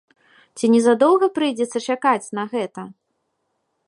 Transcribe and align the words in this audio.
Ці 0.59 0.69
не 0.75 0.79
задоўга 0.85 1.27
прыйдзецца 1.35 1.81
чакаць 1.95 2.31
на 2.39 2.43
гэта? 2.55 2.81